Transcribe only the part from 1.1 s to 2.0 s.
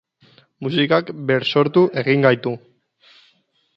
bersortu